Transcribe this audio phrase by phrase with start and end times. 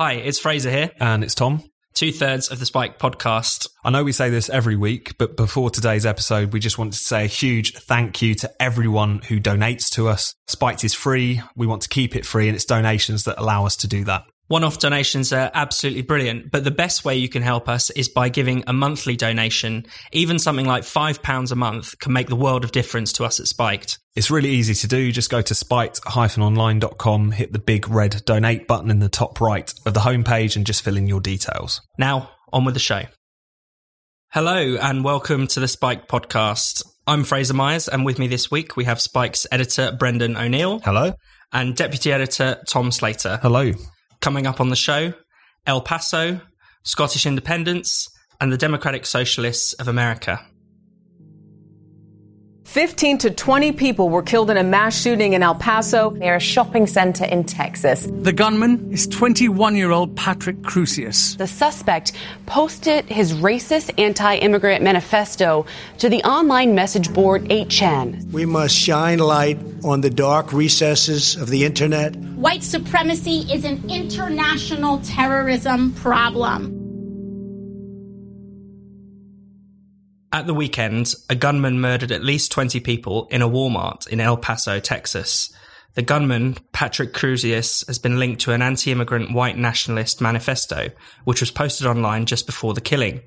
[0.00, 0.92] Hi, it's Fraser here.
[1.00, 1.60] And it's Tom.
[1.92, 3.66] Two thirds of the Spiked podcast.
[3.82, 6.98] I know we say this every week, but before today's episode, we just want to
[7.00, 10.36] say a huge thank you to everyone who donates to us.
[10.46, 11.42] Spiked is free.
[11.56, 14.22] We want to keep it free, and it's donations that allow us to do that.
[14.48, 18.08] One off donations are absolutely brilliant, but the best way you can help us is
[18.08, 19.84] by giving a monthly donation.
[20.10, 23.46] Even something like £5 a month can make the world of difference to us at
[23.46, 23.98] Spiked.
[24.16, 25.12] It's really easy to do.
[25.12, 29.92] Just go to spiked-online.com, hit the big red donate button in the top right of
[29.92, 31.82] the homepage, and just fill in your details.
[31.98, 33.02] Now, on with the show.
[34.32, 36.82] Hello, and welcome to the Spiked podcast.
[37.06, 40.78] I'm Fraser Myers, and with me this week we have Spiked's editor, Brendan O'Neill.
[40.78, 41.12] Hello.
[41.52, 43.40] And deputy editor, Tom Slater.
[43.42, 43.72] Hello.
[44.20, 45.12] Coming up on the show,
[45.66, 46.40] El Paso,
[46.82, 48.08] Scottish independence,
[48.40, 50.44] and the Democratic Socialists of America.
[52.68, 56.38] 15 to 20 people were killed in a mass shooting in El Paso near a
[56.38, 58.06] shopping center in Texas.
[58.12, 61.34] The gunman is 21 year old Patrick Crusius.
[61.38, 62.12] The suspect
[62.44, 65.64] posted his racist anti immigrant manifesto
[65.96, 68.30] to the online message board 8chan.
[68.32, 72.16] We must shine light on the dark recesses of the internet.
[72.16, 76.77] White supremacy is an international terrorism problem.
[80.38, 84.36] At the weekend, a gunman murdered at least 20 people in a Walmart in El
[84.36, 85.52] Paso, Texas.
[85.94, 90.90] The gunman, Patrick Crusius, has been linked to an anti immigrant white nationalist manifesto,
[91.24, 93.20] which was posted online just before the killing.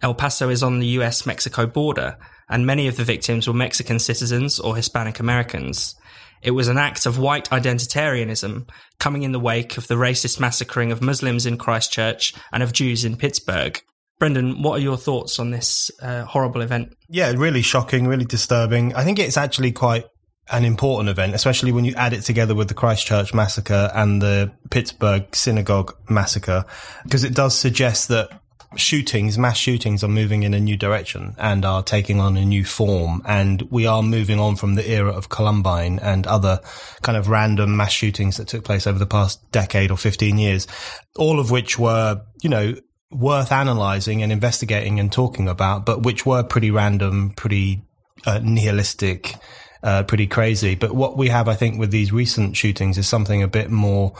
[0.00, 2.16] El Paso is on the US Mexico border,
[2.48, 5.96] and many of the victims were Mexican citizens or Hispanic Americans.
[6.40, 8.68] It was an act of white identitarianism
[9.00, 13.04] coming in the wake of the racist massacring of Muslims in Christchurch and of Jews
[13.04, 13.82] in Pittsburgh.
[14.18, 16.94] Brendan, what are your thoughts on this uh, horrible event?
[17.08, 18.94] Yeah, really shocking, really disturbing.
[18.94, 20.06] I think it's actually quite
[20.50, 24.52] an important event, especially when you add it together with the Christchurch massacre and the
[24.70, 26.64] Pittsburgh synagogue massacre,
[27.04, 28.30] because it does suggest that
[28.76, 32.64] shootings, mass shootings are moving in a new direction and are taking on a new
[32.64, 33.22] form.
[33.24, 36.60] And we are moving on from the era of Columbine and other
[37.02, 40.66] kind of random mass shootings that took place over the past decade or 15 years,
[41.16, 42.74] all of which were, you know,
[43.10, 47.82] worth analyzing and investigating and talking about, but which were pretty random, pretty
[48.26, 49.34] uh, nihilistic,
[49.82, 50.74] uh, pretty crazy.
[50.74, 54.14] But what we have, I think, with these recent shootings is something a bit more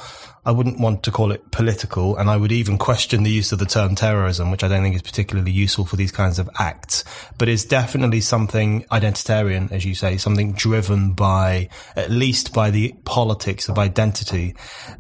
[0.49, 3.59] I wouldn't want to call it political, and I would even question the use of
[3.59, 7.05] the term terrorism, which I don't think is particularly useful for these kinds of acts,
[7.37, 12.95] but is definitely something identitarian, as you say, something driven by, at least by the
[13.05, 14.55] politics of identity,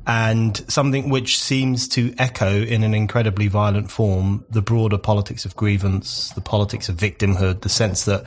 [0.06, 5.56] and something which seems to echo in an incredibly violent form the broader politics of
[5.56, 8.24] grievance, the politics of victimhood, the sense that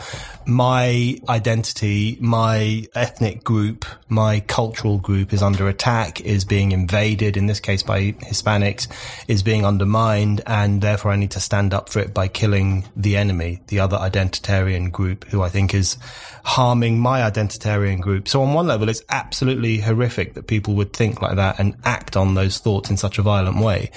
[0.47, 7.37] my identity, my ethnic group, my cultural group is under attack, is being invaded invaded,
[7.37, 8.87] in this case by Hispanics,
[9.27, 13.17] is being undermined, and therefore I need to stand up for it by killing the
[13.17, 15.97] enemy, the other identitarian group, who I think is
[16.43, 18.27] harming my identitarian group.
[18.27, 22.15] So on one level, it's absolutely horrific that people would think like that and act
[22.15, 23.91] on those thoughts in such a violent way.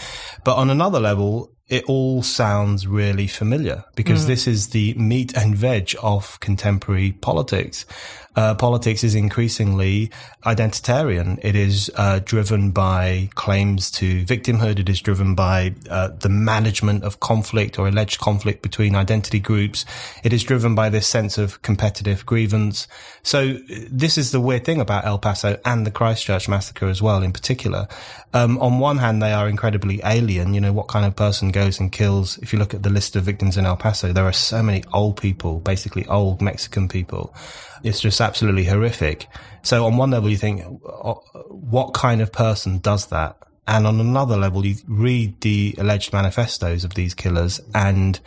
[0.45, 4.27] But on another level, it all sounds really familiar because mm.
[4.27, 7.87] this is the meat and veg of contemporary politics
[8.37, 10.11] uh, politics is increasingly
[10.45, 11.39] identitarian.
[11.43, 14.79] It is uh, driven by claims to victimhood.
[14.79, 19.85] It is driven by uh, the management of conflict or alleged conflict between identity groups.
[20.23, 22.89] It is driven by this sense of competitive grievance.
[23.23, 23.59] So
[23.91, 27.33] this is the weird thing about El Paso and the Christchurch massacre as well, in
[27.33, 27.89] particular.
[28.33, 30.55] Um, on one hand, they are incredibly alien.
[30.55, 32.37] You know, what kind of person goes and kills?
[32.39, 34.83] If you look at the list of victims in El Paso, there are so many
[34.93, 37.33] old people, basically old Mexican people.
[37.85, 39.29] It's just absolutely horrific.
[39.63, 41.15] So on one level, you think, uh,
[41.51, 43.37] what kind of person does that?
[43.67, 48.19] And on another level, you read the alleged manifestos of these killers and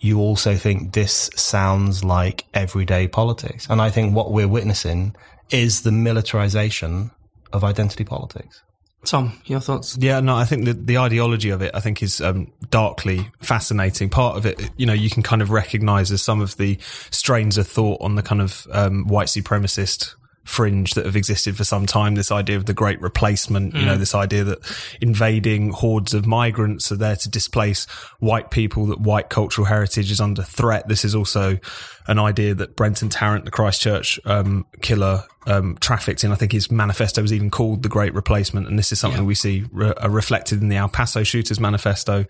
[0.00, 3.66] you also think this sounds like everyday politics.
[3.70, 5.14] And I think what we're witnessing
[5.50, 7.10] is the militarization
[7.52, 8.62] of identity politics.
[9.04, 9.96] Tom, your thoughts?
[9.98, 14.10] Yeah, no, I think the, the ideology of it, I think, is um, darkly fascinating.
[14.10, 16.78] Part of it, you know, you can kind of recognize as some of the
[17.10, 21.64] strains of thought on the kind of um, white supremacist fringe that have existed for
[21.64, 22.14] some time.
[22.14, 23.80] This idea of the great replacement, mm.
[23.80, 23.98] you know, mm.
[23.98, 24.58] this idea that
[25.00, 27.86] invading hordes of migrants are there to displace
[28.20, 30.86] white people, that white cultural heritage is under threat.
[30.86, 31.58] This is also
[32.06, 36.32] an idea that Brenton Tarrant, the Christchurch um, killer, um, trafficked in.
[36.32, 39.26] I think his manifesto was even called the Great Replacement, and this is something yeah.
[39.26, 42.26] we see re- uh, reflected in the El Paso shooters manifesto.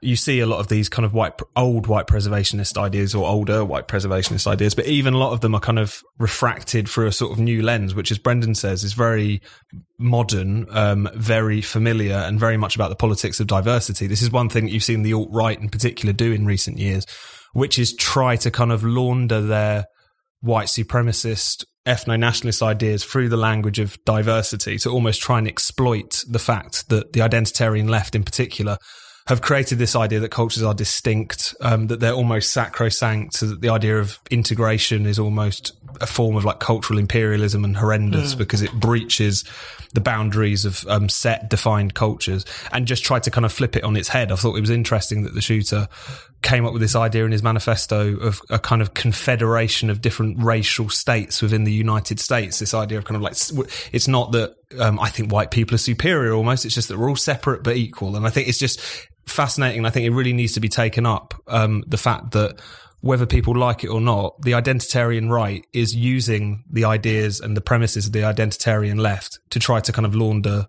[0.00, 3.64] You see a lot of these kind of white, old white preservationist ideas or older
[3.64, 7.12] white preservationist ideas, but even a lot of them are kind of refracted through a
[7.12, 9.40] sort of new lens, which, as Brendan says, is very
[9.98, 14.06] modern, um, very familiar, and very much about the politics of diversity.
[14.06, 16.78] This is one thing that you've seen the alt right in particular do in recent
[16.78, 17.06] years,
[17.52, 19.86] which is try to kind of launder their
[20.40, 26.24] white supremacist ethno nationalist ideas through the language of diversity to almost try and exploit
[26.28, 28.76] the fact that the identitarian left in particular
[29.26, 33.60] have created this idea that cultures are distinct, um, that they're almost sacrosanct, so that
[33.60, 38.38] the idea of integration is almost a form of like cultural imperialism and horrendous mm.
[38.38, 39.44] because it breaches
[39.94, 43.82] the boundaries of um, set defined cultures and just tried to kind of flip it
[43.82, 44.30] on its head.
[44.30, 45.88] I thought it was interesting that the shooter
[46.42, 50.40] came up with this idea in his manifesto of a kind of confederation of different
[50.42, 52.58] racial states within the United States.
[52.58, 53.36] This idea of kind of like,
[53.92, 56.64] it's not that um, I think white people are superior almost.
[56.64, 58.16] It's just that we're all separate but equal.
[58.16, 58.80] And I think it's just
[59.26, 59.84] fascinating.
[59.84, 61.34] I think it really needs to be taken up.
[61.46, 62.60] Um, the fact that
[63.00, 67.60] whether people like it or not, the identitarian right is using the ideas and the
[67.60, 70.66] premises of the identitarian left to try to kind of launder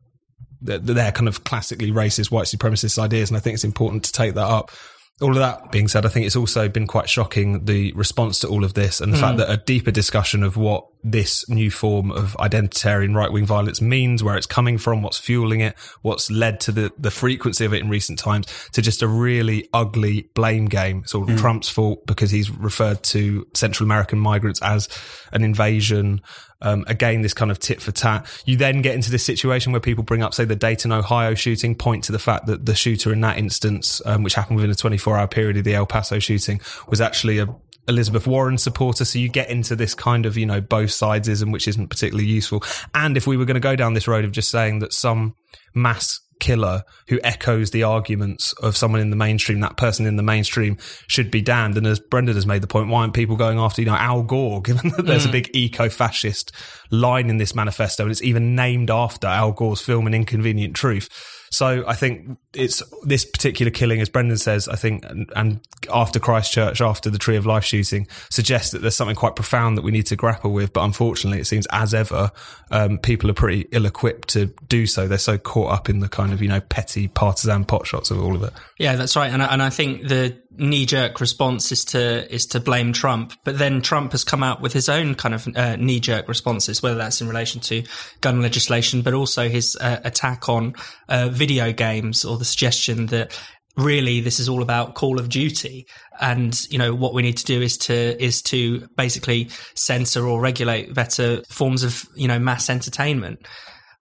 [0.59, 3.29] their kind of classically racist white supremacist ideas.
[3.29, 4.71] And I think it's important to take that up
[5.19, 8.47] all of that being said, I think it's also been quite shocking the response to
[8.47, 9.21] all of this and the mm.
[9.21, 13.81] fact that a deeper discussion of what this new form of identitarian right wing violence
[13.81, 17.73] means, where it's coming from, what's fueling it, what's led to the, the frequency of
[17.73, 20.99] it in recent times, to just a really ugly blame game.
[20.99, 21.37] It's all mm.
[21.39, 24.87] Trump's fault because he's referred to Central American migrants as
[25.31, 26.21] an invasion.
[26.61, 28.27] Um, again, this kind of tit for tat.
[28.45, 31.75] You then get into this situation where people bring up, say, the Dayton, Ohio shooting,
[31.75, 34.75] point to the fact that the shooter in that instance, um, which happened within a
[34.75, 37.47] 24 hour period of the El Paso shooting, was actually a
[37.87, 39.05] Elizabeth Warren supporter.
[39.05, 42.63] So you get into this kind of, you know, both sidesism, which isn't particularly useful.
[42.93, 45.35] And if we were going to go down this road of just saying that some
[45.73, 50.23] mass killer who echoes the arguments of someone in the mainstream, that person in the
[50.23, 51.77] mainstream should be damned.
[51.77, 54.23] And as Brendan has made the point, why aren't people going after, you know, Al
[54.23, 55.29] Gore, given that there's mm.
[55.29, 56.51] a big eco fascist
[56.91, 61.09] line in this manifesto and it's even named after Al Gore's film, An Inconvenient Truth.
[61.49, 65.59] So I think it's this particular killing, as Brendan says, I think, and, and,
[65.93, 69.83] after Christchurch, after the Tree of Life shooting, suggests that there's something quite profound that
[69.83, 70.73] we need to grapple with.
[70.73, 72.31] But unfortunately, it seems as ever,
[72.71, 75.07] um, people are pretty ill equipped to do so.
[75.07, 78.35] They're so caught up in the kind of, you know, petty partisan potshots of all
[78.35, 78.53] of it.
[78.77, 79.31] Yeah, that's right.
[79.31, 83.33] And I, and I think the knee jerk response is to is to blame Trump,
[83.43, 86.81] but then Trump has come out with his own kind of uh, knee jerk responses,
[86.81, 87.83] whether that's in relation to
[88.21, 90.73] gun legislation, but also his uh, attack on
[91.09, 93.39] uh, video games or the suggestion that
[93.77, 95.87] really this is all about Call of Duty,
[96.19, 100.41] and you know what we need to do is to is to basically censor or
[100.41, 103.47] regulate better forms of you know mass entertainment.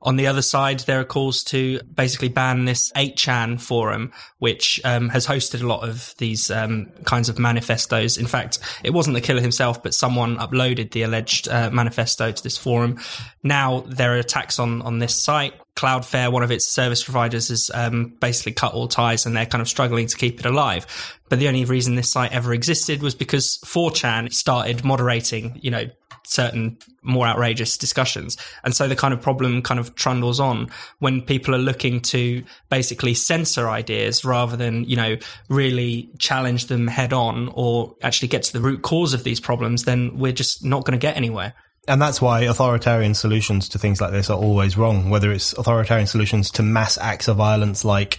[0.06, 5.08] On the other side, there are calls to basically ban this 8chan forum, which um,
[5.08, 8.16] has hosted a lot of these um, kinds of manifestos.
[8.16, 12.40] In fact, it wasn't the killer himself, but someone uploaded the alleged uh, manifesto to
[12.40, 13.00] this forum.
[13.42, 15.54] Now there are attacks on on this site.
[15.74, 19.60] Cloudflare, one of its service providers, has um, basically cut all ties and they're kind
[19.60, 20.86] of struggling to keep it alive.
[21.28, 25.86] But the only reason this site ever existed was because 4chan started moderating, you know,
[26.26, 28.36] certain more outrageous discussions.
[28.64, 32.44] And so the kind of problem kind of trundles on when people are looking to
[32.68, 35.16] basically censor ideas rather than, you know,
[35.48, 39.84] really challenge them head on or actually get to the root cause of these problems,
[39.84, 41.54] then we're just not going to get anywhere.
[41.88, 46.08] And that's why authoritarian solutions to things like this are always wrong, whether it's authoritarian
[46.08, 48.18] solutions to mass acts of violence like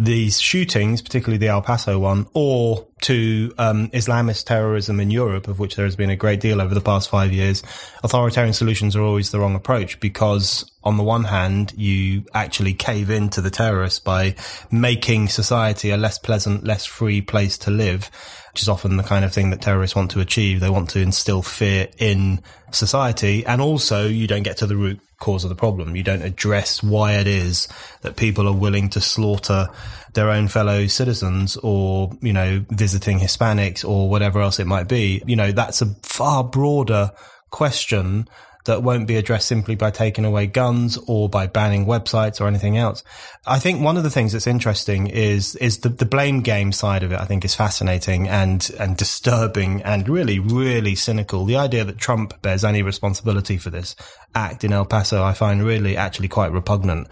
[0.00, 5.58] these shootings, particularly the El Paso one, or to um, Islamist terrorism in Europe, of
[5.58, 7.62] which there has been a great deal over the past five years,
[8.02, 13.10] authoritarian solutions are always the wrong approach because, on the one hand, you actually cave
[13.10, 14.34] in to the terrorists by
[14.70, 18.10] making society a less pleasant, less free place to live,
[18.52, 20.60] which is often the kind of thing that terrorists want to achieve.
[20.60, 22.40] They want to instill fear in
[22.72, 25.94] society, and also you don't get to the root cause of the problem.
[25.94, 27.68] You don't address why it is
[28.00, 29.68] that people are willing to slaughter
[30.14, 35.22] their own fellow citizens or, you know, visiting Hispanics or whatever else it might be.
[35.26, 37.12] You know, that's a far broader
[37.50, 38.28] question
[38.64, 42.76] that won't be addressed simply by taking away guns or by banning websites or anything
[42.76, 43.02] else.
[43.46, 47.02] I think one of the things that's interesting is is the, the blame game side
[47.02, 47.20] of it.
[47.20, 51.44] I think is fascinating and and disturbing and really really cynical.
[51.44, 53.96] The idea that Trump bears any responsibility for this
[54.34, 57.08] act in El Paso, I find really actually quite repugnant.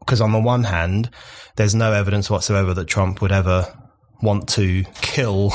[0.00, 1.10] Because on the one hand,
[1.56, 3.66] there's no evidence whatsoever that Trump would ever
[4.22, 5.52] want to kill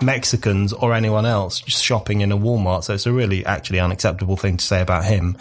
[0.00, 2.84] Mexicans or anyone else just shopping in a Walmart.
[2.84, 5.36] So it's a really actually unacceptable thing to say about him.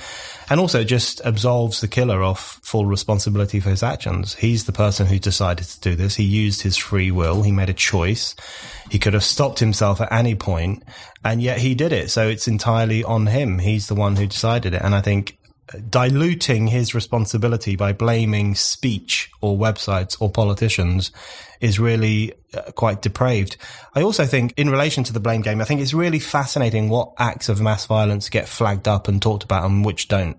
[0.49, 4.35] And also just absolves the killer of full responsibility for his actions.
[4.35, 6.15] He's the person who decided to do this.
[6.15, 7.43] He used his free will.
[7.43, 8.35] He made a choice.
[8.89, 10.83] He could have stopped himself at any point
[11.23, 12.09] and yet he did it.
[12.09, 13.59] So it's entirely on him.
[13.59, 14.81] He's the one who decided it.
[14.81, 15.37] And I think
[15.89, 21.11] diluting his responsibility by blaming speech or websites or politicians
[21.59, 23.57] is really uh, quite depraved.
[23.93, 27.13] I also think in relation to the blame game, I think it's really fascinating what
[27.17, 30.37] acts of mass violence get flagged up and talked about and which don't.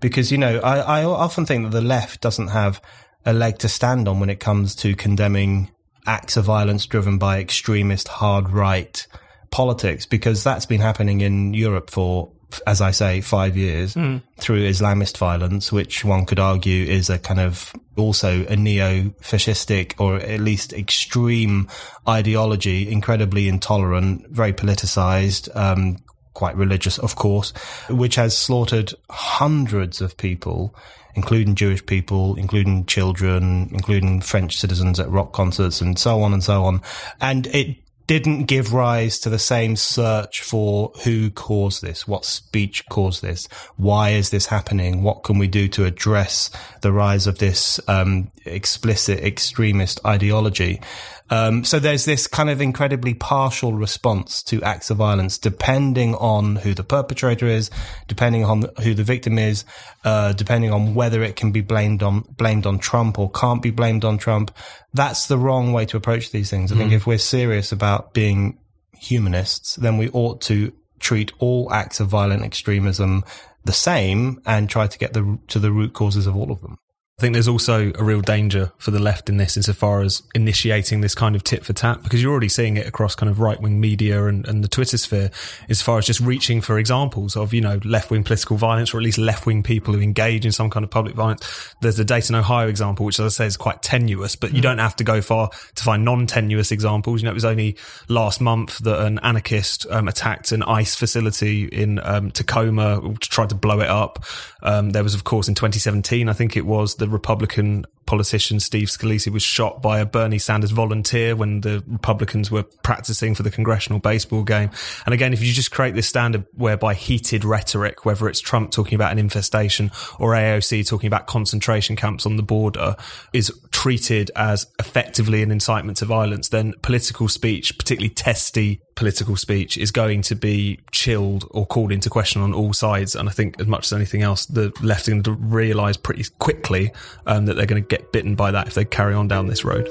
[0.00, 2.80] Because, you know, I, I often think that the left doesn't have
[3.24, 5.70] a leg to stand on when it comes to condemning
[6.06, 9.06] acts of violence driven by extremist hard right
[9.50, 12.30] politics because that's been happening in Europe for
[12.66, 14.22] as I say, five years mm.
[14.38, 20.16] through Islamist violence, which one could argue is a kind of also a neo-fascistic or
[20.16, 21.68] at least extreme
[22.08, 25.98] ideology, incredibly intolerant, very politicized, um,
[26.34, 27.52] quite religious, of course,
[27.90, 30.74] which has slaughtered hundreds of people,
[31.14, 36.44] including Jewish people, including children, including French citizens at rock concerts and so on and
[36.44, 36.80] so on.
[37.20, 37.76] And it
[38.08, 43.46] didn't give rise to the same search for who caused this, what speech caused this,
[43.76, 46.50] why is this happening, what can we do to address
[46.80, 50.80] the rise of this um, explicit extremist ideology.
[51.30, 56.56] Um, so there's this kind of incredibly partial response to acts of violence, depending on
[56.56, 57.70] who the perpetrator is,
[58.06, 59.64] depending on who the victim is,
[60.04, 63.70] uh, depending on whether it can be blamed on blamed on Trump or can't be
[63.70, 64.50] blamed on Trump.
[64.94, 66.72] That's the wrong way to approach these things.
[66.72, 66.78] I mm.
[66.78, 68.58] think if we're serious about being
[68.92, 73.24] humanists, then we ought to treat all acts of violent extremism
[73.64, 76.78] the same and try to get the to the root causes of all of them.
[77.18, 81.00] I think there's also a real danger for the left in this insofar as initiating
[81.00, 83.60] this kind of tit for tat because you're already seeing it across kind of right
[83.60, 85.32] wing media and, and the Twitter sphere
[85.68, 88.98] as far as just reaching for examples of, you know, left wing political violence or
[88.98, 91.74] at least left wing people who engage in some kind of public violence.
[91.80, 94.62] There's the Dayton, Ohio example, which as I say is quite tenuous, but you mm.
[94.62, 97.20] don't have to go far to find non tenuous examples.
[97.20, 101.64] You know, it was only last month that an anarchist um, attacked an ICE facility
[101.64, 104.24] in um, Tacoma, tried to blow it up.
[104.62, 108.88] Um, there was, of course, in 2017, I think it was the Republican politician Steve
[108.88, 113.50] Scalise was shot by a Bernie Sanders volunteer when the Republicans were practicing for the
[113.50, 114.70] congressional baseball game.
[115.04, 118.96] And again, if you just create this standard whereby heated rhetoric, whether it's Trump talking
[118.96, 122.96] about an infestation or AOC talking about concentration camps on the border,
[123.34, 129.76] is treated as effectively an incitement to violence, then political speech, particularly testy political speech,
[129.76, 133.14] is going to be chilled or called into question on all sides.
[133.14, 136.24] And I think, as much as anything else, the left are going to realise pretty
[136.38, 136.90] quickly
[137.26, 139.46] um, that they're going to get get bitten by that if they carry on down
[139.46, 139.88] this road.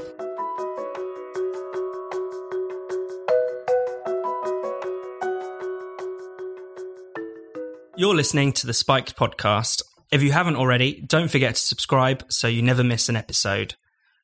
[7.96, 9.82] You're listening to the Spiked podcast.
[10.12, 13.74] If you haven't already, don't forget to subscribe so you never miss an episode.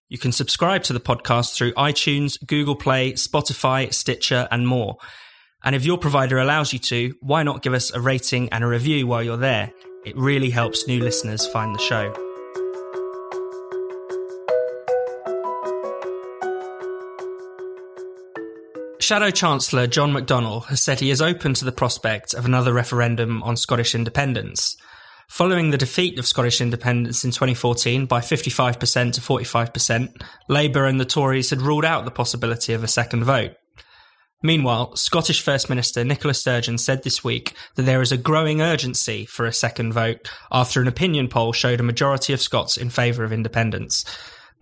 [0.09, 4.97] You can subscribe to the podcast through iTunes, Google Play, Spotify, Stitcher, and more.
[5.63, 8.67] And if your provider allows you to, why not give us a rating and a
[8.67, 9.71] review while you're there?
[10.05, 12.32] It really helps new listeners find the show.
[19.03, 23.43] Shadow Chancellor John McDonnell has said he is open to the prospect of another referendum
[23.43, 24.77] on Scottish independence.
[25.27, 28.79] Following the defeat of Scottish independence in 2014 by 55%
[29.11, 33.51] to 45%, Labour and the Tories had ruled out the possibility of a second vote.
[34.41, 39.25] Meanwhile, Scottish First Minister Nicola Sturgeon said this week that there is a growing urgency
[39.25, 43.25] for a second vote after an opinion poll showed a majority of Scots in favour
[43.25, 44.05] of independence.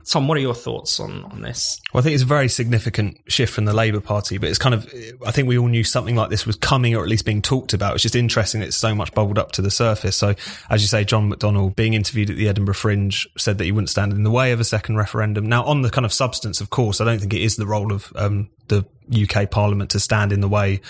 [0.06, 1.80] Tom, what are your thoughts on, on this?
[1.94, 4.76] Well, I think it's a very significant shift from the Labour Party, but it's kind
[4.76, 4.92] of,
[5.26, 7.74] I think we all knew something like this was coming or at least being talked
[7.74, 7.94] about.
[7.94, 10.16] It's just interesting that it's so much bubbled up to the surface.
[10.16, 10.36] So,
[10.70, 13.90] as you say, John McDonnell, being interviewed at the Edinburgh Fringe, said that he wouldn't
[13.90, 15.48] stand in the way of a second referendum.
[15.48, 17.92] Now, on the kind of substance, of course, I don't think it is the role
[17.92, 20.82] of um, the UK Parliament to stand in the way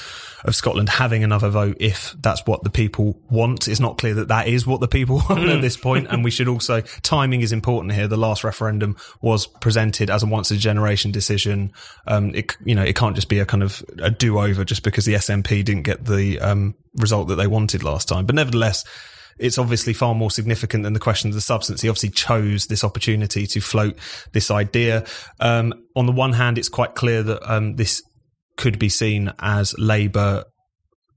[0.46, 3.68] of Scotland having another vote if that's what the people want.
[3.68, 6.32] It's not clear that that is what the people want at this point, and we
[6.32, 8.08] should also timing is important here.
[8.08, 11.74] The last referendum was presented as a once a generation decision.
[12.08, 14.84] Um, it you know it can't just be a kind of a do over just
[14.84, 18.26] because the SNP didn't get the um, result that they wanted last time.
[18.26, 18.84] But nevertheless
[19.42, 21.82] it's obviously far more significant than the question of the substance.
[21.82, 23.98] He obviously chose this opportunity to float
[24.32, 25.04] this idea.
[25.40, 28.04] Um, on the one hand, it's quite clear that um, this
[28.62, 30.44] could be seen as Labour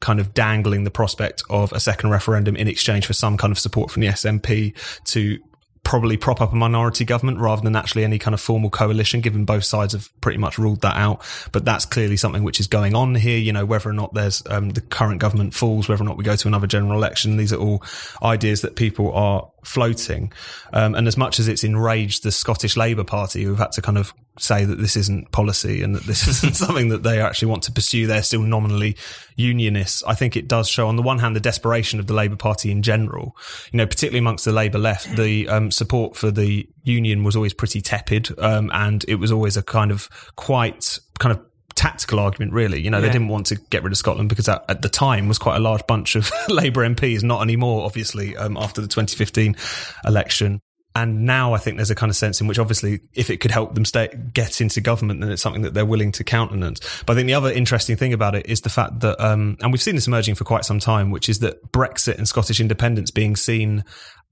[0.00, 3.58] kind of dangling the prospect of a second referendum in exchange for some kind of
[3.58, 4.74] support from the SNP
[5.04, 5.38] to
[5.82, 9.44] probably prop up a minority government rather than actually any kind of formal coalition, given
[9.44, 11.22] both sides have pretty much ruled that out.
[11.52, 13.36] But that's clearly something which is going on here.
[13.36, 16.24] You know, whether or not there's um, the current government falls, whether or not we
[16.24, 17.82] go to another general election, these are all
[18.22, 20.32] ideas that people are floating.
[20.72, 23.98] Um, and as much as it's enraged the Scottish Labour Party, who've had to kind
[23.98, 27.62] of say that this isn't policy and that this isn't something that they actually want
[27.64, 28.96] to pursue, they're still nominally
[29.36, 30.02] unionists.
[30.04, 32.70] I think it does show, on the one hand, the desperation of the Labour Party
[32.70, 33.36] in general.
[33.72, 37.54] You know, particularly amongst the Labour left, the um, support for the union was always
[37.54, 42.52] pretty tepid, um, and it was always a kind of quite kind of tactical argument,
[42.52, 42.80] really.
[42.80, 43.06] You know, yeah.
[43.06, 45.56] they didn't want to get rid of Scotland because that, at the time was quite
[45.56, 49.56] a large bunch of Labour MPs, not anymore, obviously, um, after the 2015
[50.04, 50.60] election.
[50.96, 53.50] And now I think there's a kind of sense in which obviously if it could
[53.50, 56.80] help them stay, get into government, then it's something that they're willing to countenance.
[57.04, 59.72] But I think the other interesting thing about it is the fact that, um, and
[59.72, 63.10] we've seen this emerging for quite some time, which is that Brexit and Scottish independence
[63.10, 63.84] being seen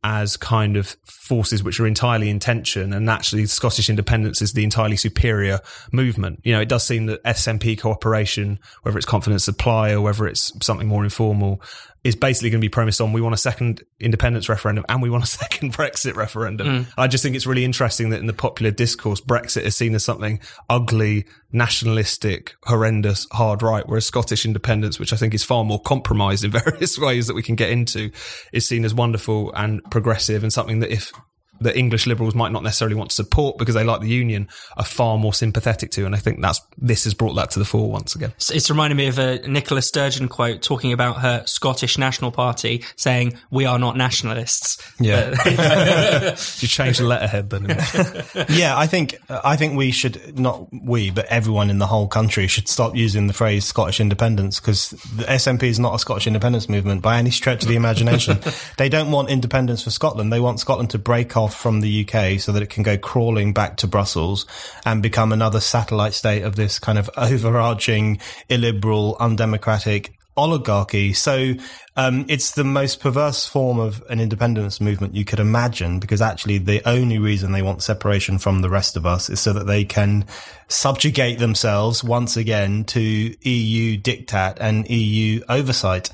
[0.05, 4.65] as kind of forces which are entirely in tension and actually Scottish independence is the
[4.65, 5.61] entirely superior
[5.93, 6.41] movement.
[6.43, 10.53] You know, it does seem that SNP cooperation, whether it's confidence supply or whether it's
[10.65, 11.63] something more informal,
[12.05, 15.09] is basically going to be premised on we want a second independence referendum and we
[15.09, 16.67] want a second Brexit referendum.
[16.67, 16.87] Mm.
[16.99, 20.05] I just think it's really interesting that in the popular discourse, Brexit is seen as
[20.05, 25.81] something ugly, nationalistic, horrendous, hard right, whereas Scottish independence, which I think is far more
[25.81, 28.11] compromised in various ways that we can get into,
[28.53, 31.13] is seen as wonderful and progressive and something that if
[31.63, 34.85] that English liberals might not necessarily want to support because they like the union are
[34.85, 36.07] far more sympathetic to.
[36.07, 38.33] And I think that's this has brought that to the fore once again.
[38.51, 43.39] It's reminding me of a Nicola Sturgeon quote talking about her Scottish National Party saying,
[43.51, 45.31] "We are not nationalists." Yeah,
[46.59, 47.67] you changed the letterhead then.
[48.49, 52.47] yeah, I think I think we should not we, but everyone in the whole country
[52.47, 56.69] should stop using the phrase Scottish independence because the SNP is not a Scottish independence
[56.69, 58.39] movement by any stretch of the imagination.
[58.79, 60.33] they don't want independence for Scotland.
[60.33, 63.53] They want Scotland to break off from the UK so that it can go crawling
[63.53, 64.47] back to Brussels
[64.85, 71.13] and become another satellite state of this kind of overarching illiberal, undemocratic oligarchy.
[71.13, 71.55] So
[71.97, 76.59] um, it's the most perverse form of an independence movement you could imagine, because actually
[76.59, 79.85] the only reason they want separation from the rest of us is so that they
[79.85, 80.25] can
[80.69, 86.11] subjugate themselves once again to EU diktat and EU oversight.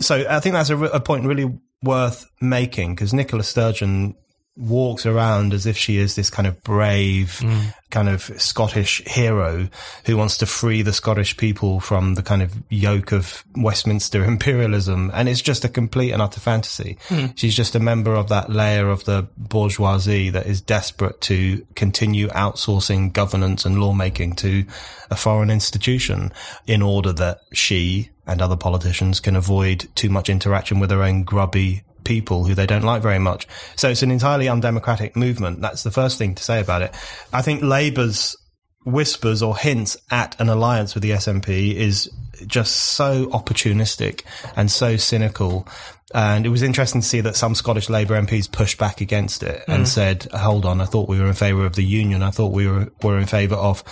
[0.00, 4.14] So I think that's a, a point really worth making because Nicola Sturgeon
[4.56, 7.74] walks around as if she is this kind of brave, mm.
[7.90, 9.68] kind of Scottish hero
[10.04, 15.10] who wants to free the Scottish people from the kind of yoke of Westminster imperialism.
[15.14, 16.98] And it's just a complete and utter fantasy.
[17.08, 17.32] Mm.
[17.38, 22.28] She's just a member of that layer of the bourgeoisie that is desperate to continue
[22.28, 24.66] outsourcing governance and lawmaking to
[25.10, 26.30] a foreign institution
[26.66, 31.24] in order that she and other politicians can avoid too much interaction with their own
[31.24, 33.46] grubby people who they don't like very much.
[33.76, 35.60] So it's an entirely undemocratic movement.
[35.60, 36.94] That's the first thing to say about it.
[37.32, 38.36] I think Labour's
[38.84, 42.10] whispers or hints at an alliance with the SNP is
[42.46, 44.22] just so opportunistic
[44.56, 45.66] and so cynical.
[46.14, 49.62] And it was interesting to see that some Scottish Labour MPs pushed back against it
[49.68, 49.86] and mm.
[49.86, 52.22] said, hold on, I thought we were in favour of the union.
[52.22, 53.82] I thought we were, were in favour of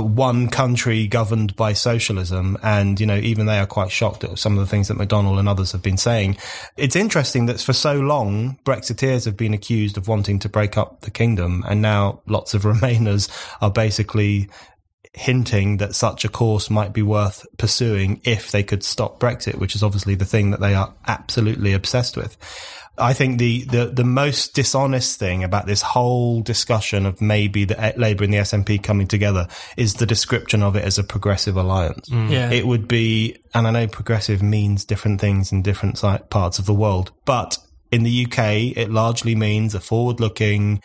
[0.00, 2.56] one country governed by socialism.
[2.62, 5.38] And, you know, even they are quite shocked at some of the things that McDonnell
[5.38, 6.36] and others have been saying.
[6.76, 11.02] It's interesting that for so long, Brexiteers have been accused of wanting to break up
[11.02, 11.64] the kingdom.
[11.68, 13.28] And now lots of Remainers
[13.60, 14.48] are basically
[15.14, 19.74] hinting that such a course might be worth pursuing if they could stop Brexit, which
[19.74, 22.36] is obviously the thing that they are absolutely obsessed with.
[22.98, 27.94] I think the, the, the most dishonest thing about this whole discussion of maybe the
[27.96, 32.08] Labour and the SNP coming together is the description of it as a progressive alliance.
[32.10, 32.30] Mm.
[32.30, 32.50] Yeah.
[32.50, 36.74] It would be, and I know progressive means different things in different parts of the
[36.74, 37.56] world, but
[37.90, 40.82] in the UK, it largely means a forward looking,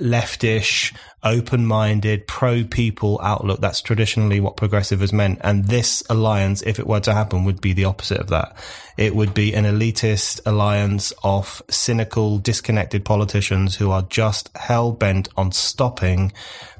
[0.00, 3.60] leftish, open minded, pro people outlook.
[3.60, 5.38] That's traditionally what progressive has meant.
[5.42, 8.56] And this alliance, if it were to happen, would be the opposite of that.
[8.96, 15.28] It would be an elitist alliance of cynical, disconnected politicians who are just hell bent
[15.36, 16.32] on stopping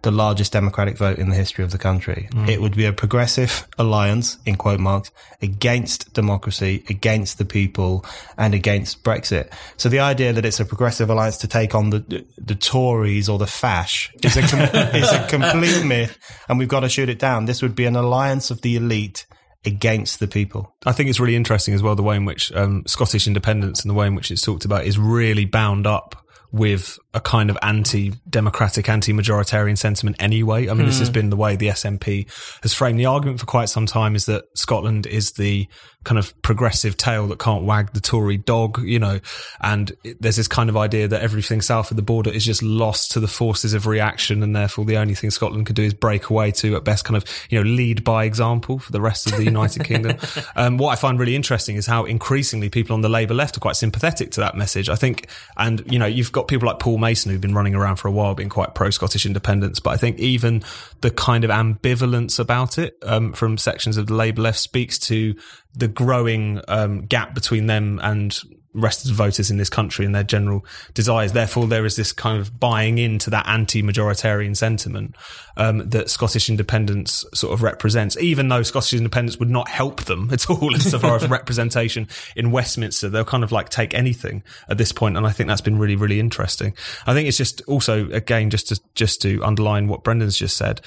[0.02, 2.28] the largest democratic vote in the history of the country.
[2.33, 2.48] Mm.
[2.48, 8.05] It would be a progressive alliance, in quote marks, against democracy, against the people,
[8.37, 9.50] and against Brexit.
[9.76, 13.38] So the idea that it's a progressive alliance to take on the the Tories or
[13.38, 16.18] the fash is a, com- is a complete myth,
[16.49, 17.45] and we've got to shoot it down.
[17.45, 19.27] This would be an alliance of the elite
[19.64, 20.75] against the people.
[20.85, 23.90] I think it's really interesting as well the way in which um, Scottish independence and
[23.90, 26.16] the way in which it's talked about is really bound up
[26.51, 30.68] with a kind of anti-democratic, anti-majoritarian sentiment anyway.
[30.68, 31.12] I mean, this has Hmm.
[31.14, 32.27] been the way the SNP
[32.62, 35.68] has framed the argument for quite some time is that Scotland is the
[36.05, 39.20] kind of progressive tail that can't wag the Tory dog, you know,
[39.61, 43.12] and there's this kind of idea that everything south of the border is just lost
[43.12, 46.29] to the forces of reaction and therefore the only thing Scotland could do is break
[46.29, 49.37] away to at best kind of, you know, lead by example for the rest of
[49.37, 50.16] the United Kingdom.
[50.57, 53.61] Um, what I find really interesting is how increasingly people on the Labour left are
[53.61, 54.88] quite sympathetic to that message.
[54.88, 57.96] I think, and you know, you've got people like Paul Mason who've been running around
[57.96, 60.62] for a while being quite pro Scottish independence, but I think even
[61.02, 65.34] the kind of ambivalence about it um, from sections of the Labour left speaks to
[65.74, 68.38] the growing um, gap between them and
[68.74, 71.32] rest of the voters in this country and their general desires.
[71.32, 75.14] Therefore, there is this kind of buying into that anti-majoritarian sentiment
[75.56, 80.30] um, that Scottish independence sort of represents, even though Scottish independence would not help them
[80.32, 83.08] at all insofar as representation in Westminster.
[83.08, 85.96] They'll kind of like take anything at this point, and I think that's been really,
[85.96, 86.74] really interesting.
[87.06, 90.80] I think it's just also again just to just to underline what Brendan's just said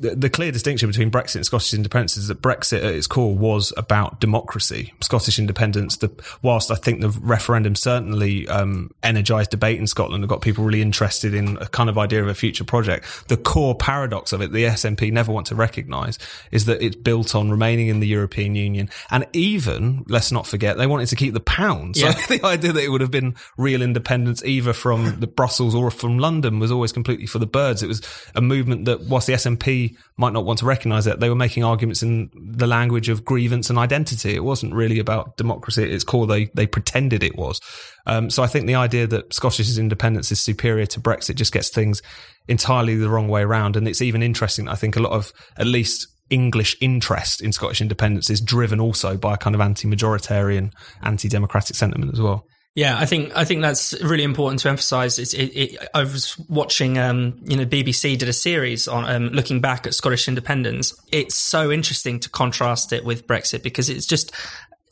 [0.00, 3.36] the, the clear distinction between Brexit and Scottish independence is that Brexit at its core
[3.36, 4.94] was about democracy.
[5.02, 6.10] Scottish independence, the,
[6.40, 10.80] whilst I think the referendum certainly um, energised debate in Scotland and got people really
[10.80, 14.52] interested in a kind of idea of a future project, the core paradox of it,
[14.52, 16.18] the SNP never want to recognise,
[16.50, 18.88] is that it's built on remaining in the European Union.
[19.10, 21.96] And even, let's not forget, they wanted to keep the pound.
[21.96, 22.12] So Yeah.
[22.28, 26.18] the idea that it would have been real independence either from the Brussels or from
[26.18, 27.82] London was always completely for the birds.
[27.82, 28.00] It was
[28.34, 31.64] a movement that, whilst the SNP might not want to recognise it, they were making
[31.64, 34.34] arguments in the language of grievance and identity.
[34.34, 36.26] It wasn't really about democracy at its core.
[36.26, 37.60] They they pretended it was.
[38.06, 41.70] Um, so I think the idea that Scottish independence is superior to Brexit just gets
[41.70, 42.02] things
[42.48, 43.76] entirely the wrong way around.
[43.76, 44.68] And it's even interesting.
[44.68, 49.16] I think a lot of at least English interest in Scottish independence is driven also
[49.16, 50.72] by a kind of anti-majoritarian,
[51.02, 52.46] anti-democratic sentiment as well.
[52.76, 55.18] Yeah, I think I think that's really important to emphasise.
[55.18, 59.60] It, it, I was watching, um, you know, BBC did a series on um, looking
[59.60, 60.94] back at Scottish independence.
[61.10, 64.32] It's so interesting to contrast it with Brexit because it's just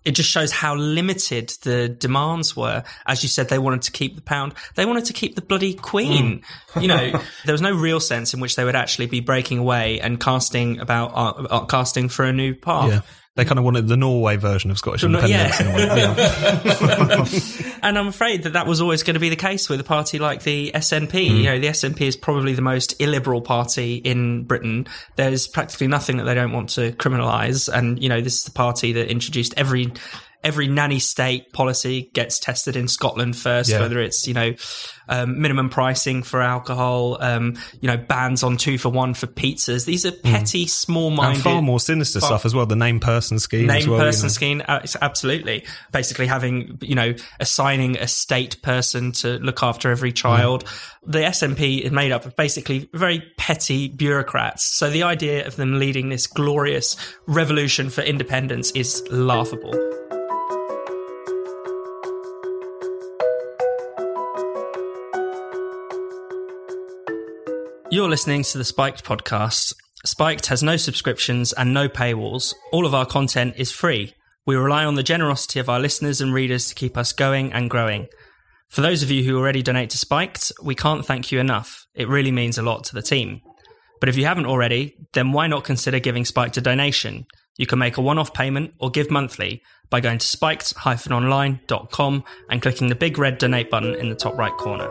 [0.04, 2.82] it just shows how limited the demands were.
[3.06, 4.54] As you said, they wanted to keep the pound.
[4.74, 6.42] They wanted to keep the bloody queen.
[6.80, 7.10] You know,
[7.44, 10.80] there was no real sense in which they would actually be breaking away and casting
[10.80, 12.90] about uh, uh, casting for a new path.
[12.90, 13.00] Yeah.
[13.38, 15.60] They kind of wanted the Norway version of Scottish independence.
[15.60, 15.68] yeah.
[15.68, 16.16] in.
[16.16, 17.16] Yeah.
[17.82, 20.18] and I'm afraid that that was always going to be the case with a party
[20.18, 21.24] like the SNP.
[21.24, 21.42] You hmm.
[21.44, 24.86] know, the SNP is probably the most illiberal party in Britain.
[25.16, 28.52] There's practically nothing that they don't want to criminalise, and you know, this is the
[28.52, 29.92] party that introduced every.
[30.44, 33.80] Every nanny state policy gets tested in Scotland first, Yeah.
[33.80, 34.54] whether it's you know
[35.08, 39.84] um, minimum pricing for alcohol, um, you know bans on two for one for pizzas.
[39.84, 42.66] These are petty, And small-minded, far more sinister far- stuff as well.
[42.66, 43.98] The name person scheme as name well.
[44.00, 44.28] you person know.
[44.32, 49.90] scheme uh, it's absolutely basically having you know assigning a state person to look after
[49.90, 50.64] every child
[51.06, 55.78] the snp is made up of basically very petty bureaucrats so the idea of them
[55.78, 56.96] leading this glorious
[57.26, 59.72] revolution for independence is laughable
[67.90, 69.72] You're listening to the Spiked podcast.
[70.04, 72.52] Spiked has no subscriptions and no paywalls.
[72.70, 74.12] All of our content is free.
[74.44, 77.70] We rely on the generosity of our listeners and readers to keep us going and
[77.70, 78.08] growing.
[78.68, 81.86] For those of you who already donate to Spiked, we can't thank you enough.
[81.94, 83.40] It really means a lot to the team.
[84.00, 87.24] But if you haven't already, then why not consider giving Spiked a donation?
[87.56, 92.62] You can make a one off payment or give monthly by going to spiked-online.com and
[92.62, 94.90] clicking the big red donate button in the top right corner.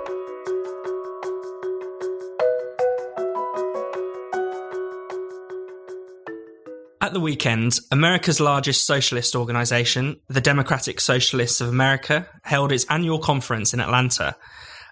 [7.07, 13.17] At the weekend, America's largest socialist organization, the Democratic Socialists of America, held its annual
[13.17, 14.35] conference in Atlanta,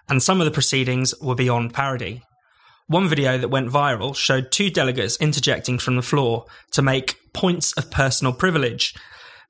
[0.08, 2.22] and some of the proceedings were beyond parody.
[2.86, 7.74] One video that went viral showed two delegates interjecting from the floor to make points
[7.74, 8.94] of personal privilege.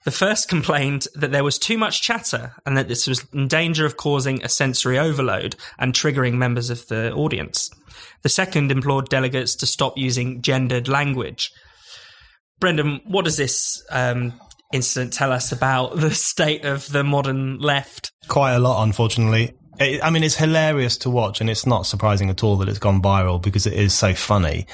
[0.03, 3.87] The first complained that there was too much chatter and that this was in danger
[3.87, 7.71] of causing a sensory overload and triggering members of the audience.
[8.23, 11.53] The second implored delegates to stop using gendered language.
[12.59, 14.33] Brendan, what does this um,
[14.73, 18.13] incident tell us about the state of the modern left?
[18.29, 19.55] Quite a lot, unfortunately.
[19.79, 22.79] It, I mean, it's hilarious to watch, and it's not surprising at all that it's
[22.79, 24.67] gone viral because it is so funny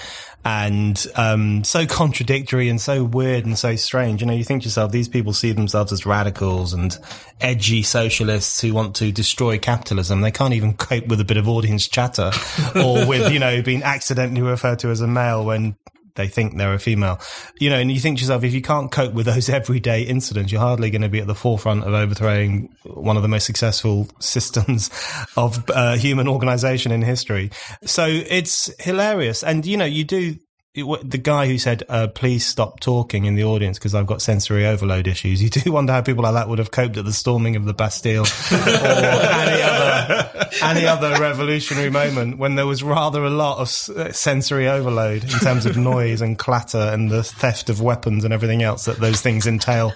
[0.44, 4.20] and um, so contradictory and so weird and so strange.
[4.20, 6.96] You know, you think to yourself, these people see themselves as radicals and
[7.40, 10.20] edgy socialists who want to destroy capitalism.
[10.20, 12.32] They can't even cope with a bit of audience chatter
[12.74, 15.76] or with, you know, being accidentally referred to as a male when
[16.14, 17.20] they think they're a female.
[17.58, 20.52] You know, and you think to yourself, if you can't cope with those everyday incidents,
[20.52, 24.08] you're hardly going to be at the forefront of overthrowing one of the most successful
[24.18, 24.90] systems
[25.36, 27.50] of uh, human organization in history.
[27.84, 29.42] So it's hilarious.
[29.42, 30.36] And, you know, you do
[30.74, 34.66] the guy who said, uh, "Please stop talking" in the audience because I've got sensory
[34.66, 35.42] overload issues.
[35.42, 37.74] You do wonder how people like that would have coped at the storming of the
[37.74, 43.68] Bastille or any other any other revolutionary moment when there was rather a lot of
[44.16, 48.62] sensory overload in terms of noise and clatter and the theft of weapons and everything
[48.62, 49.92] else that those things entail.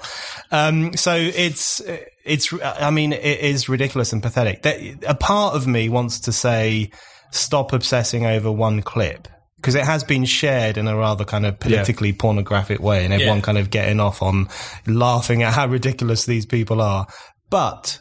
[0.51, 1.81] Um, so it's
[2.23, 4.67] it's I mean it is ridiculous and pathetic.
[5.07, 6.91] A part of me wants to say,
[7.31, 9.29] stop obsessing over one clip
[9.67, 12.17] because it has been shared in a rather kind of politically yeah.
[12.17, 13.43] pornographic way and everyone yeah.
[13.43, 14.49] kind of getting off on
[14.87, 17.05] laughing at how ridiculous these people are.
[17.51, 17.99] But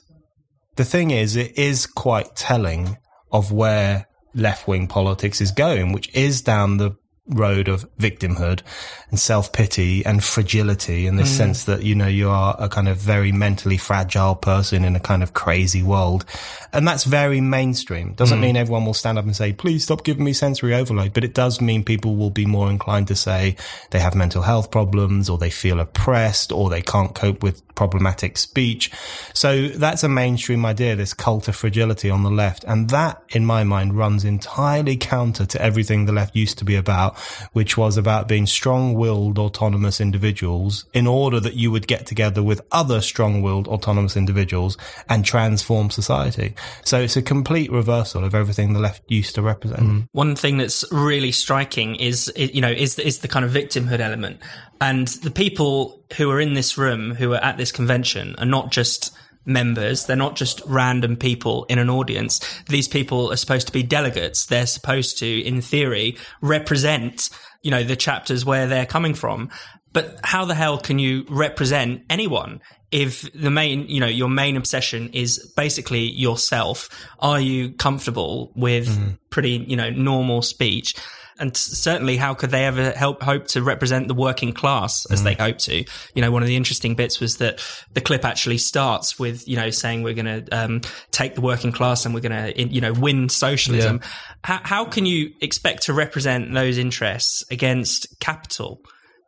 [0.75, 2.97] the thing is, it is quite telling
[3.31, 6.91] of where left wing politics is going, which is down the
[7.27, 8.61] road of victimhood
[9.09, 11.27] and self pity and fragility in the mm.
[11.27, 14.99] sense that, you know, you are a kind of very mentally fragile person in a
[14.99, 16.25] kind of crazy world.
[16.71, 18.13] And that's very mainstream.
[18.13, 18.43] Doesn't mm.
[18.43, 21.33] mean everyone will stand up and say, please stop giving me sensory overload, but it
[21.33, 23.55] does mean people will be more inclined to say
[23.91, 28.37] they have mental health problems or they feel oppressed or they can't cope with problematic
[28.37, 28.91] speech.
[29.33, 32.63] So that's a mainstream idea, this cult of fragility on the left.
[32.63, 36.75] And that, in my mind, runs entirely counter to everything the left used to be
[36.75, 37.14] about,
[37.53, 42.61] which was about being strong-willed autonomous individuals in order that you would get together with
[42.71, 44.77] other strong-willed autonomous individuals
[45.09, 46.55] and transform society.
[46.83, 49.81] So it's a complete reversal of everything the left used to represent.
[49.81, 50.07] Mm.
[50.11, 54.39] One thing that's really striking is, you know, is, is the kind of victimhood element.
[54.81, 58.71] And the people who are in this room, who are at this convention, are not
[58.71, 60.05] just members.
[60.05, 62.39] They're not just random people in an audience.
[62.67, 64.45] These people are supposed to be delegates.
[64.45, 67.29] They're supposed to, in theory, represent,
[67.61, 69.49] you know, the chapters where they're coming from.
[69.93, 72.59] But how the hell can you represent anyone
[72.91, 76.89] if the main, you know, your main obsession is basically yourself?
[77.19, 79.11] Are you comfortable with mm-hmm.
[79.29, 80.95] pretty, you know, normal speech?
[81.39, 85.23] And certainly how could they ever help hope to represent the working class as mm.
[85.25, 87.61] they hope to you know one of the interesting bits was that
[87.93, 91.71] the clip actually starts with you know saying we're going to um, take the working
[91.71, 94.09] class and we're going to you know win socialism yeah.
[94.43, 98.81] how, how can you expect to represent those interests against capital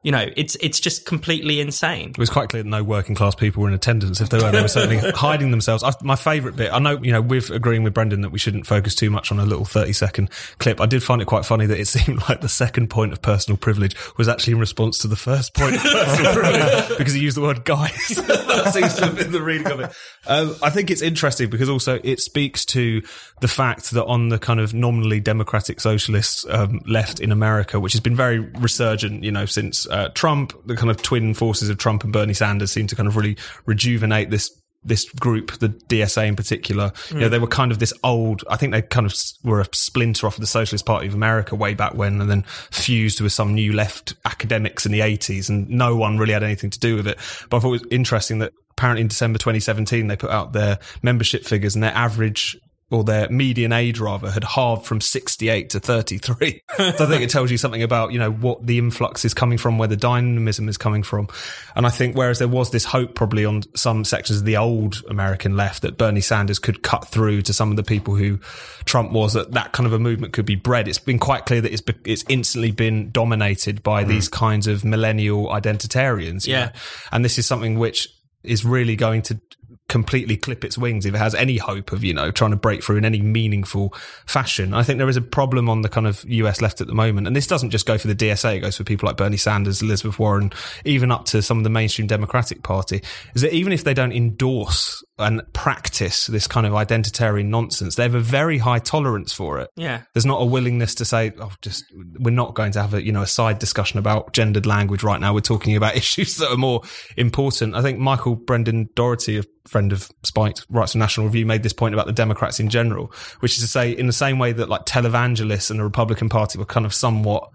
[0.08, 2.12] you know, it's it's just completely insane.
[2.12, 4.22] It was quite clear that no working class people were in attendance.
[4.22, 5.84] If they were, they were certainly hiding themselves.
[5.84, 8.65] I, my favourite bit, I know, you know, with agreeing with Brendan that we shouldn't
[8.65, 10.80] focus too much on a little thirty second clip.
[10.80, 13.58] I did find it quite funny that it seemed like the second point of personal
[13.58, 17.36] privilege was actually in response to the first point of personal privilege because he used
[17.36, 18.08] the word guys.
[18.08, 19.93] that seems to have been the reading of it.
[20.26, 23.02] Um, I think it's interesting because also it speaks to
[23.41, 27.91] the fact that on the kind of nominally democratic socialist um, left in America, which
[27.91, 29.86] has been very resurgent, you know, since.
[29.86, 32.95] Uh, uh, Trump, the kind of twin forces of Trump and Bernie Sanders seem to
[32.95, 34.51] kind of really rejuvenate this
[34.83, 37.13] this group, the DSA in particular, mm.
[37.13, 37.31] you know, mm.
[37.31, 40.36] they were kind of this old, I think they kind of were a splinter off
[40.36, 43.73] of the Socialist Party of America way back when and then fused with some new
[43.73, 47.17] left academics in the 80s and no one really had anything to do with it.
[47.49, 50.79] But I thought it was interesting that apparently in December 2017, they put out their
[51.01, 52.55] membership figures and their average
[52.89, 56.62] or their median age rather had halved from 68 to 33.
[56.78, 59.58] so I think it tells you something about, you know, what the influx is coming
[59.58, 61.28] from, where the dynamism is coming from.
[61.76, 65.04] And I think whereas there was this hope probably on some sections of the old
[65.10, 68.39] American left that Bernie Sanders could cut through to some of the people who
[68.86, 70.88] Trump was, that that kind of a movement could be bred.
[70.88, 74.08] It's been quite clear that it's, it's instantly been dominated by mm.
[74.08, 76.47] these kinds of millennial identitarians.
[76.47, 76.65] Yeah.
[76.65, 76.71] Know?
[77.12, 78.08] And this is something which
[78.43, 79.41] is really going to
[79.89, 82.84] completely clip its wings if it has any hope of, you know, trying to break
[82.84, 83.93] through in any meaningful
[84.26, 84.73] fashion.
[84.73, 87.28] I think there is a problem on the kind of US left at the moment.
[87.28, 89.82] And this doesn't just go for the DSA, it goes for people like Bernie Sanders,
[89.82, 90.52] Elizabeth Warren,
[90.84, 93.02] even up to some of the mainstream Democratic Party,
[93.34, 98.04] is that even if they don't endorse and practice this kind of identitarian nonsense, they
[98.04, 99.69] have a very high tolerance for it.
[99.76, 100.02] Yeah.
[100.13, 101.86] There's not a willingness to say, oh, just,
[102.19, 105.19] we're not going to have a, you know, a side discussion about gendered language right
[105.19, 105.34] now.
[105.34, 106.82] We're talking about issues that are more
[107.15, 107.76] important.
[107.76, 111.73] I think Michael Brendan Dougherty, a friend of Spiked, writes a National Review, made this
[111.73, 114.69] point about the Democrats in general, which is to say, in the same way that
[114.69, 117.49] like televangelists and the Republican Party were kind of somewhat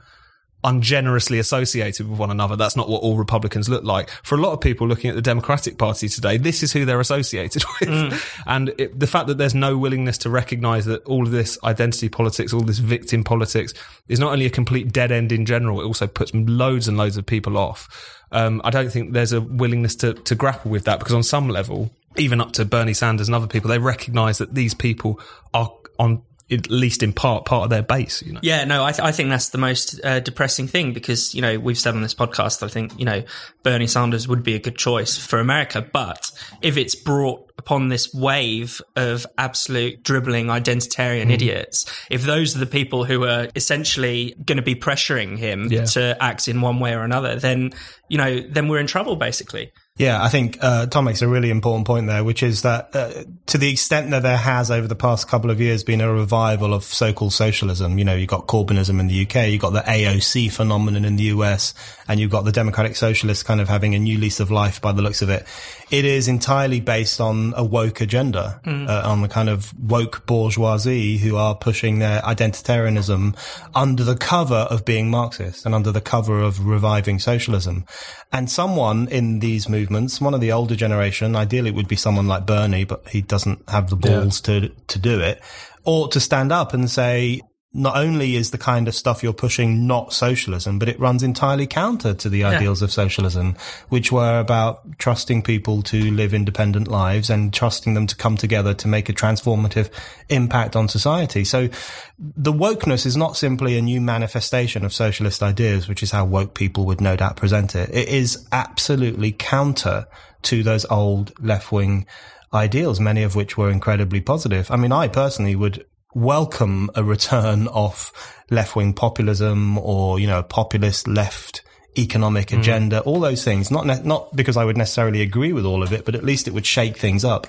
[0.64, 2.56] ungenerously associated with one another.
[2.56, 4.10] That's not what all Republicans look like.
[4.22, 7.00] For a lot of people looking at the Democratic Party today, this is who they're
[7.00, 7.88] associated with.
[7.88, 8.42] Mm.
[8.46, 12.08] And it, the fact that there's no willingness to recognize that all of this identity
[12.08, 13.74] politics, all this victim politics
[14.08, 17.16] is not only a complete dead end in general, it also puts loads and loads
[17.16, 18.20] of people off.
[18.30, 21.48] Um, I don't think there's a willingness to, to grapple with that because on some
[21.48, 25.20] level, even up to Bernie Sanders and other people, they recognize that these people
[25.54, 26.22] are on
[26.52, 28.22] at least in part, part of their base.
[28.22, 28.40] You know?
[28.42, 31.58] Yeah, no, I, th- I think that's the most uh, depressing thing because, you know,
[31.58, 33.22] we've said on this podcast, I think, you know,
[33.62, 35.80] Bernie Sanders would be a good choice for America.
[35.80, 41.32] But if it's brought upon this wave of absolute dribbling identitarian mm.
[41.32, 45.84] idiots, if those are the people who are essentially going to be pressuring him yeah.
[45.86, 47.70] to act in one way or another, then,
[48.08, 49.72] you know, then we're in trouble basically.
[49.98, 53.24] Yeah, I think uh, Tom makes a really important point there, which is that uh,
[53.46, 56.72] to the extent that there has over the past couple of years been a revival
[56.72, 60.50] of so-called socialism, you know, you've got Corbynism in the UK, you've got the AOC
[60.50, 61.74] phenomenon in the US,
[62.08, 64.92] and you've got the Democratic Socialists kind of having a new lease of life by
[64.92, 65.46] the looks of it.
[65.92, 68.88] It is entirely based on a woke agenda, mm.
[68.88, 73.36] uh, on the kind of woke bourgeoisie who are pushing their identitarianism
[73.74, 77.84] under the cover of being Marxist and under the cover of reviving socialism.
[78.32, 82.26] And someone in these movements, one of the older generation, ideally it would be someone
[82.26, 84.60] like Bernie, but he doesn't have the balls yeah.
[84.60, 85.42] to, to do it,
[85.84, 87.42] ought to stand up and say,
[87.74, 91.66] not only is the kind of stuff you're pushing not socialism, but it runs entirely
[91.66, 92.50] counter to the yeah.
[92.50, 93.56] ideals of socialism,
[93.88, 98.74] which were about trusting people to live independent lives and trusting them to come together
[98.74, 99.88] to make a transformative
[100.28, 101.44] impact on society.
[101.44, 101.70] So
[102.18, 106.54] the wokeness is not simply a new manifestation of socialist ideas, which is how woke
[106.54, 107.88] people would no doubt present it.
[107.90, 110.06] It is absolutely counter
[110.42, 112.06] to those old left wing
[112.52, 114.70] ideals, many of which were incredibly positive.
[114.70, 118.12] I mean, I personally would welcome a return of
[118.50, 121.62] left wing populism or, you know, populist left
[121.98, 122.58] economic mm.
[122.58, 123.70] agenda, all those things.
[123.70, 126.48] Not, ne- not because I would necessarily agree with all of it, but at least
[126.48, 127.46] it would shake things up.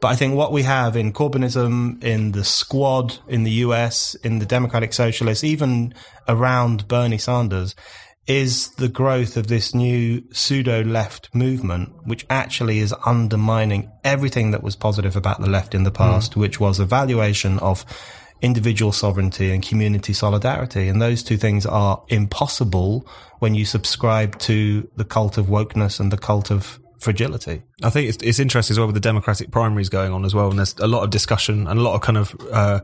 [0.00, 4.38] But I think what we have in Corbynism, in the squad, in the US, in
[4.38, 5.94] the Democratic Socialists, even
[6.28, 7.74] around Bernie Sanders,
[8.26, 14.62] is the growth of this new pseudo left movement, which actually is undermining everything that
[14.62, 16.36] was positive about the left in the past, mm.
[16.36, 17.84] which was a valuation of
[18.42, 20.88] individual sovereignty and community solidarity.
[20.88, 23.08] And those two things are impossible
[23.38, 27.62] when you subscribe to the cult of wokeness and the cult of fragility.
[27.82, 30.50] I think it's, it's interesting as well with the democratic primaries going on as well.
[30.50, 32.80] And there's a lot of discussion and a lot of kind of, uh,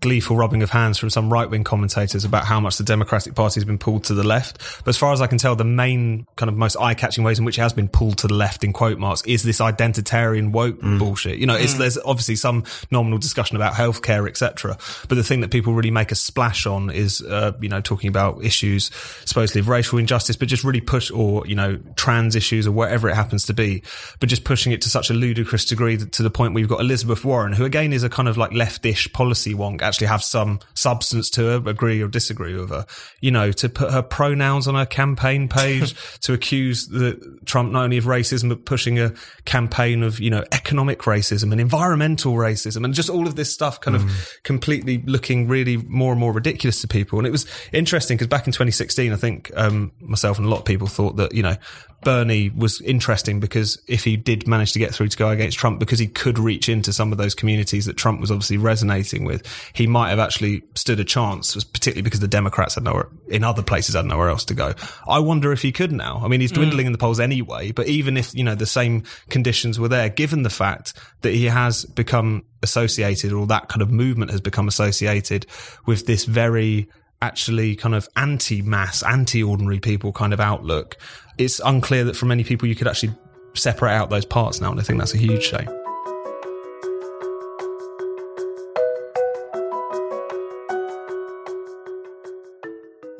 [0.00, 3.54] gleeful rubbing of hands from some right wing commentators about how much the Democratic Party
[3.54, 4.58] has been pulled to the left.
[4.84, 7.38] But as far as I can tell, the main kind of most eye catching ways
[7.38, 10.52] in which it has been pulled to the left in quote marks is this identitarian
[10.52, 10.98] woke mm.
[10.98, 11.38] bullshit.
[11.38, 11.78] You know, mm.
[11.78, 14.78] there's obviously some nominal discussion about healthcare, etc.
[15.08, 18.08] But the thing that people really make a splash on is, uh, you know, talking
[18.08, 18.90] about issues
[19.24, 23.08] supposedly of racial injustice, but just really push or, you know, trans issues or whatever
[23.08, 23.82] it happens to be,
[24.20, 26.80] but just pushing it to such a ludicrous degree to the point where you've got
[26.80, 30.60] Elizabeth Warren, who again is a kind of like leftish policy wonk actually have some
[30.74, 32.86] substance to her, agree or disagree with her.
[33.20, 37.84] You know, to put her pronouns on her campaign page, to accuse the Trump not
[37.84, 39.12] only of racism, but pushing a
[39.44, 43.80] campaign of, you know, economic racism and environmental racism and just all of this stuff
[43.80, 44.04] kind mm.
[44.04, 47.18] of completely looking really more and more ridiculous to people.
[47.18, 50.60] And it was interesting because back in 2016, I think, um, myself and a lot
[50.60, 51.56] of people thought that, you know,
[52.04, 55.80] Bernie was interesting because if he did manage to get through to go against Trump,
[55.80, 59.44] because he could reach into some of those communities that Trump was obviously resonating with,
[59.72, 63.62] he might have actually stood a chance, particularly because the Democrats had nowhere, in other
[63.62, 64.74] places had nowhere else to go.
[65.08, 66.20] I wonder if he could now.
[66.24, 66.88] I mean, he's dwindling mm.
[66.88, 70.44] in the polls anyway, but even if, you know, the same conditions were there, given
[70.44, 75.46] the fact that he has become associated or that kind of movement has become associated
[75.86, 76.88] with this very
[77.20, 80.96] actually kind of anti-mass, anti-ordinary people kind of outlook.
[81.38, 83.14] It's unclear that for many people you could actually
[83.54, 85.68] separate out those parts now, and I think that's a huge shame.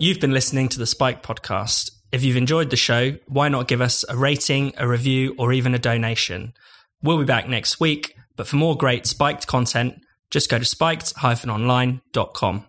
[0.00, 1.92] You've been listening to the Spiked podcast.
[2.10, 5.74] If you've enjoyed the show, why not give us a rating, a review, or even
[5.74, 6.54] a donation?
[7.02, 10.00] We'll be back next week, but for more great spiked content,
[10.30, 12.66] just go to spiked-online.com.